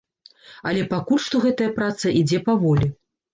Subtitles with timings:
[0.71, 2.91] Але пакуль што гэтая праца ідзе паволі.